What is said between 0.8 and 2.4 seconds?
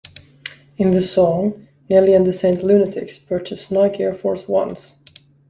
the song, Nelly and the